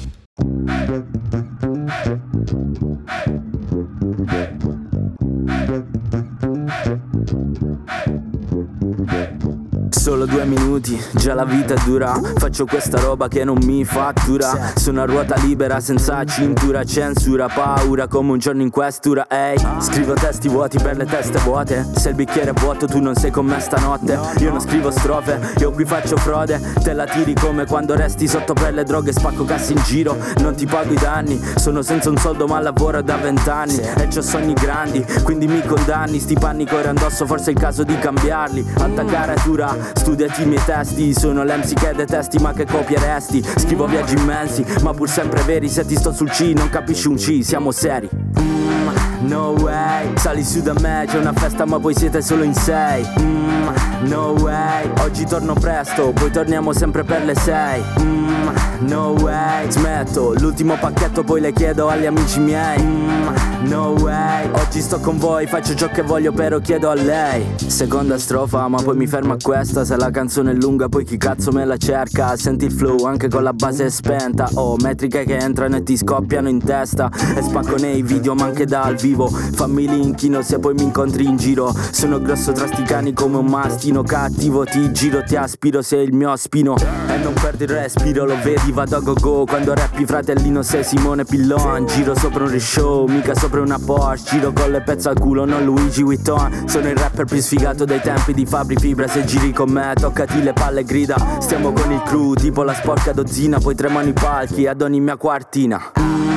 Solo 10.06 10.28
due 10.28 10.46
minuti, 10.46 11.04
già 11.14 11.34
la 11.34 11.46
vita 11.46 11.74
dura. 11.84 12.14
Faccio 12.36 12.66
questa 12.66 13.00
roba 13.00 13.28
che 13.28 13.44
non 13.44 13.58
mi 13.64 13.84
fattura. 13.84 14.72
Sono 14.76 15.02
a 15.02 15.06
ruota 15.06 15.36
libera 15.38 15.80
senza 15.80 16.24
cintura 16.26 16.84
Censura, 16.84 17.48
paura 17.48 18.08
come 18.08 18.34
un 18.34 18.38
giorno 18.38 18.62
in 18.62 18.70
questura 18.70 19.26
Ehi, 19.28 19.58
scrivo 19.80 20.14
testi 20.14 20.48
vuoti 20.48 20.78
per 20.78 20.96
le 20.96 21.06
teste 21.06 21.40
vuote. 21.40 21.84
Se 21.96 22.10
il 22.10 22.16
bicchiere 22.16 22.52
è 22.52 22.54
vuoto 22.54 22.86
tu 22.86 23.00
non 23.02 23.16
sei 23.16 23.32
con 23.32 23.48
me 23.48 23.60
stanotte. 23.60 24.20
Io 24.42 24.52
non 24.52 24.62
scrivo 24.62 24.92
strofe, 24.92 25.40
io 25.58 25.72
qui 25.72 25.86
faccio 25.86 26.18
frode. 26.18 26.62
Te 26.84 26.94
la 26.94 27.06
tiri 27.06 27.34
come 27.34 27.66
quando 27.66 27.96
resti 27.96 28.28
sotto 28.28 28.54
per 28.54 28.76
le 28.76 28.84
droghe 28.84 29.12
Spacco 29.12 29.44
cassi 29.44 29.72
in 29.72 29.82
giro, 29.86 30.16
non 30.38 30.54
ti 30.54 30.68
pago 30.68 30.94
i 30.94 30.98
danni 30.98 31.42
Sono 31.56 31.82
senza 31.82 32.12
un 32.12 32.18
soldo 32.18 32.46
ma 32.46 32.60
lavoro 32.60 33.02
da 33.02 33.16
vent'anni. 33.16 33.80
E 33.80 34.08
c'ho 34.10 34.22
sogni 34.22 34.54
grandi, 34.54 35.04
quindi 35.24 35.48
mi 35.48 35.64
condanni. 35.66 36.20
Sti 36.20 36.36
panni 36.36 36.68
corre 36.68 36.90
addosso, 36.90 37.26
forse 37.26 37.50
è 37.50 37.54
il 37.54 37.60
caso 37.60 37.84
di 37.84 37.98
cambiarli. 37.98 38.64
Alta 38.78 39.04
caratura, 39.04 39.94
studiati 39.96 40.44
i 40.44 40.46
miei 40.46 40.64
testi 40.66 41.14
Sono 41.14 41.44
l'MC 41.44 41.74
che 41.74 41.94
detesti 41.96 42.38
ma 42.40 42.54
che 42.54 42.66
copieresti 42.66 43.44
Scrivo 43.58 43.86
viaggi 43.88 44.16
immensi, 44.16 44.66
ma 44.82 44.94
pur 44.94 45.10
sempre 45.10 45.42
veri. 45.44 45.70
Se 45.70 45.86
ti 45.86 45.96
sto 45.96 46.12
sul 46.14 46.30
C 46.30 46.52
non 46.56 46.70
capisci 46.70 47.08
un 47.08 47.16
C, 47.16 47.40
siamo 47.44 47.72
seri. 47.72 48.10
Mm, 48.40 49.28
No 49.28 49.56
way, 49.60 50.12
sali 50.16 50.44
su 50.44 50.62
da 50.62 50.74
me, 50.80 51.06
c'è 51.08 51.18
una 51.18 51.34
festa 51.34 51.66
ma 51.66 51.78
voi 51.78 51.96
siete 51.96 52.22
solo 52.22 52.44
in 52.44 52.54
sei. 52.54 53.06
Mm, 53.20 53.68
No 54.08 54.36
way, 54.40 54.90
oggi 55.02 55.26
torno 55.26 55.54
presto, 55.54 56.12
poi 56.12 56.30
torniamo 56.32 56.74
sempre 56.74 57.04
per 57.04 57.24
le 57.24 57.36
sei. 57.36 57.82
Mm, 58.02 58.48
No 58.88 59.16
way, 59.20 59.70
smetto, 59.72 60.34
l'ultimo 60.38 60.76
pacchetto 60.80 61.24
poi 61.24 61.42
le 61.42 61.54
chiedo 61.54 61.88
agli 61.90 62.06
amici 62.06 62.40
miei. 62.40 62.82
Mm, 62.82 63.28
No 63.66 63.96
way, 64.00 64.48
oggi 64.52 64.80
sto 64.80 65.00
con 65.00 65.18
voi, 65.18 65.48
faccio 65.48 65.74
ciò 65.74 65.90
che 65.90 66.04
voglio 66.04 66.32
però 66.32 66.60
chiedo 66.60 66.92
a 66.92 66.94
lei. 66.94 67.44
Seconda 67.56 68.20
strofa 68.20 68.68
ma 68.68 68.80
poi 68.80 68.96
mi 68.96 69.08
fermo 69.08 69.34
a 69.34 69.38
questa. 69.42 69.84
Se 69.84 69.98
la 69.98 70.12
canzone 70.12 70.52
è 70.52 70.54
lunga 70.54 70.88
poi 70.88 71.04
chi 71.04 71.18
cazzo 71.18 71.52
me 71.52 71.66
la 71.66 71.76
cerca? 71.76 72.38
Senti 72.38 72.66
il 72.66 72.72
flow 72.72 73.06
anche 73.06 73.28
con 73.28 73.42
la 73.42 73.54
base 73.54 73.90
spenta. 73.90 74.48
Ho 74.54 74.76
metriche 74.78 75.26
che 75.26 75.38
entrano 75.38 75.78
e 75.78 75.84
ti 75.84 75.98
scoppiano 75.98 76.48
in 76.48 76.64
testa. 76.64 77.10
E 77.36 77.42
spacco 77.42 77.78
nei 77.78 78.04
video 78.04 78.36
ma 78.36 78.46
anche 78.46 78.66
dal 78.66 78.96
vivo. 78.96 79.28
Fammi 79.30 79.88
l'inchino 79.88 80.44
se 80.44 80.60
poi 80.60 80.76
mi 80.76 80.84
incontri 80.84 81.26
in 81.26 81.36
giro. 81.36 81.74
Sono 81.92 82.22
grosso 82.22 82.52
tra 82.52 82.68
sti 82.68 82.84
cani 82.84 83.14
come 83.14 83.38
un 83.38 83.48
mastino. 83.48 84.04
Cattivo 84.04 84.64
ti 84.64 84.92
giro, 84.92 85.24
ti 85.24 85.36
aspiro 85.36 85.82
sei 85.82 86.06
il 86.06 86.14
mio 86.14 86.36
spino. 86.36 86.76
E 87.08 87.18
non 87.18 87.34
perdo 87.34 87.64
il 87.64 87.70
respiro, 87.70 88.26
lo 88.26 88.38
vedi 88.44 88.72
vado 88.72 88.98
a 88.98 89.00
go 89.00 89.14
go 89.14 89.46
Quando 89.46 89.74
rappi 89.74 90.06
fratellino 90.06 90.62
sei 90.62 90.84
Simone 90.84 91.26
Pillon. 91.26 91.88
Giro 91.88 92.16
sopra 92.16 92.44
un 92.44 92.52
rishow, 92.52 93.08
mica 93.08 93.34
sopra 93.34 93.54
una 93.62 93.80
Porsche 93.80 94.30
Giro 94.32 94.52
con 94.54 94.72
le 94.72 94.82
pezze 94.82 95.10
al 95.10 95.20
culo, 95.20 95.46
non 95.46 95.64
Luigi 95.64 96.04
Vuitton. 96.04 96.64
Sono 96.68 96.90
il 96.90 96.96
rapper 96.96 97.26
più 97.26 97.40
sfigato 97.42 97.86
dei 97.86 98.02
tempi 98.02 98.34
di 98.34 98.46
Fabri 98.46 98.76
Fibra. 98.76 99.08
Se 99.08 99.24
giri 99.26 99.52
con 99.54 99.70
me, 99.70 99.94
toccati 100.00 100.42
le 100.42 100.54
palle 100.54 100.82
e 100.82 100.84
grida. 100.84 101.16
Stiamo 101.40 101.72
con 101.72 101.92
il 101.92 102.02
crew, 102.04 102.34
tipo 102.34 102.64
la 102.64 102.74
sporca 102.74 103.12
dozzina. 103.14 103.60
Poi 103.60 103.76
tremano 103.76 104.08
i 104.10 104.14
palchi 104.14 104.68
ad 104.68 104.82
ogni 104.82 105.00
mia 105.00 105.16
quartina. 105.18 105.92
Mm, 106.00 106.34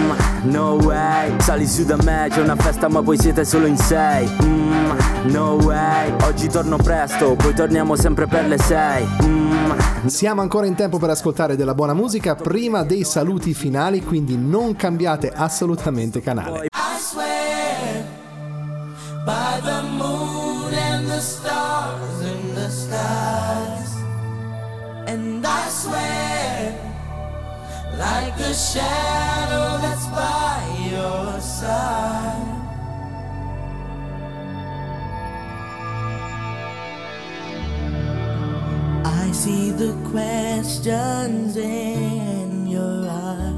No 0.50 0.74
way, 0.82 1.34
sali 1.40 1.66
su 1.66 1.84
da 1.84 1.96
me, 2.02 2.28
c'è 2.30 2.40
una 2.40 2.54
festa 2.56 2.88
ma 2.88 3.00
voi 3.00 3.18
siete 3.18 3.44
solo 3.44 3.66
in 3.66 3.76
sei. 3.76 4.28
Mm, 4.42 5.30
No 5.32 5.54
way, 5.62 6.12
oggi 6.22 6.48
torno 6.48 6.76
presto, 6.76 7.34
poi 7.34 7.52
torniamo 7.54 7.96
sempre 7.96 8.26
per 8.26 8.46
le 8.46 8.58
sei. 8.58 9.06
Mm, 9.24 10.06
Siamo 10.06 10.40
ancora 10.40 10.66
in 10.66 10.74
tempo 10.76 10.98
per 10.98 11.10
ascoltare 11.10 11.56
della 11.56 11.74
buona 11.74 11.92
musica. 11.92 12.34
Prima 12.36 12.84
dei 12.84 13.02
saluti 13.04 13.52
finali, 13.52 14.02
quindi 14.02 14.36
non 14.38 14.76
cambiate 14.76 15.30
assolutamente 15.34 16.20
canale. 16.20 16.67
Swear 17.10 18.06
by 19.24 19.60
the 19.64 19.82
moon 19.82 20.74
and 20.74 21.06
the 21.06 21.20
stars 21.20 22.20
in 22.20 22.54
the 22.54 22.68
skies, 22.68 23.94
and 25.06 25.46
I 25.46 25.68
swear 25.68 26.76
like 27.96 28.38
a 28.38 28.52
shadow 28.52 29.78
that's 29.80 30.06
by 30.08 30.60
your 30.92 31.40
side. 31.40 32.44
I 39.06 39.32
see 39.32 39.70
the 39.70 39.94
questions 40.10 41.56
in 41.56 42.66
your 42.66 43.08
eyes. 43.08 43.57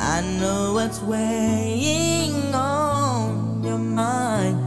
I 0.00 0.20
know 0.38 0.74
what's 0.74 1.00
weighing 1.00 2.54
on 2.54 3.64
your 3.64 3.78
mind. 3.78 4.58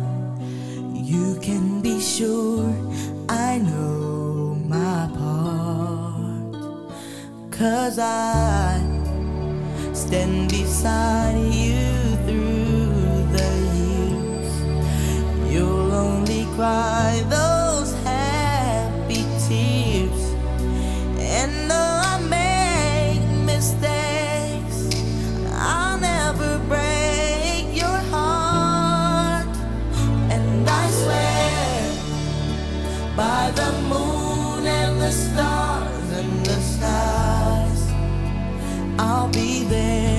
You 0.93 1.39
can 1.41 1.82
be 1.82 2.01
sure 2.01 2.73
I 3.29 3.57
know 3.59 4.55
my 4.67 5.09
part. 5.17 6.53
Cause 7.49 7.97
I 7.97 8.82
stand 9.93 10.49
beside 10.49 11.38
you 11.53 11.88
through 12.25 13.23
the 13.32 13.51
years. 13.79 15.53
You'll 15.53 15.93
only 15.93 16.43
cry 16.55 17.23
those 17.29 17.51
there. 39.72 40.11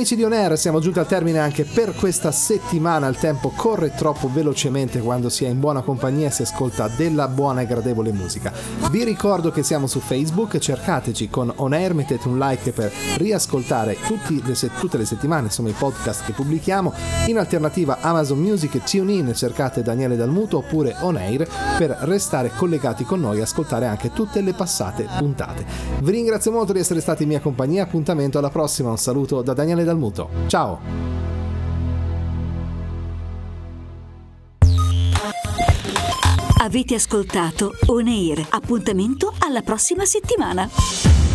Amici 0.00 0.16
di 0.16 0.24
On 0.24 0.32
Air, 0.32 0.56
siamo 0.56 0.80
giunti 0.80 0.98
al 0.98 1.06
termine 1.06 1.40
anche 1.40 1.64
per 1.64 1.94
questa 1.94 2.32
settimana. 2.32 3.06
Il 3.08 3.18
tempo 3.18 3.52
corre 3.54 3.92
troppo 3.94 4.30
velocemente 4.32 5.00
quando 5.00 5.28
si 5.28 5.44
è 5.44 5.48
in 5.48 5.60
buona 5.60 5.82
compagnia 5.82 6.28
e 6.28 6.30
si 6.30 6.40
ascolta 6.40 6.88
della 6.88 7.28
buona 7.28 7.60
e 7.60 7.66
gradevole 7.66 8.10
musica. 8.10 8.50
Vi 8.90 9.04
ricordo 9.04 9.50
che 9.50 9.62
siamo 9.62 9.86
su 9.86 10.00
Facebook, 10.00 10.56
cercateci 10.56 11.28
con 11.28 11.52
On 11.56 11.74
Air, 11.74 11.92
mettete 11.92 12.28
un 12.28 12.38
like 12.38 12.72
per 12.72 12.90
riascoltare 13.18 13.98
le 14.46 14.54
se- 14.54 14.70
tutte 14.78 14.96
le 14.96 15.04
settimane 15.04 15.48
insomma, 15.48 15.68
i 15.68 15.74
podcast 15.76 16.24
che 16.24 16.32
pubblichiamo. 16.32 16.94
In 17.26 17.36
alternativa 17.36 17.98
Amazon 18.00 18.38
Music 18.38 18.76
e 18.76 18.82
TuneIn 18.82 19.34
cercate 19.34 19.82
Daniele 19.82 20.16
Dalmuto 20.16 20.56
oppure 20.56 20.96
On 21.00 21.16
Air 21.16 21.46
per 21.76 21.94
restare 22.04 22.50
collegati 22.56 23.04
con 23.04 23.20
noi 23.20 23.40
e 23.40 23.42
ascoltare 23.42 23.84
anche 23.84 24.14
tutte 24.14 24.40
le 24.40 24.54
passate 24.54 25.06
puntate. 25.18 25.66
Vi 26.00 26.10
ringrazio 26.10 26.52
molto 26.52 26.72
di 26.72 26.78
essere 26.78 27.02
stati 27.02 27.24
in 27.24 27.28
mia 27.28 27.40
compagnia, 27.40 27.82
appuntamento 27.82 28.38
alla 28.38 28.48
prossima, 28.48 28.88
un 28.88 28.96
saluto 28.96 29.42
da 29.42 29.52
Daniele 29.52 29.84
Dalmuto. 29.84 29.88
Ciao! 30.46 30.78
Avete 36.62 36.94
ascoltato 36.94 37.72
On. 37.86 38.06
Appuntamento 38.50 39.32
alla 39.38 39.62
prossima 39.62 40.04
settimana. 40.04 41.29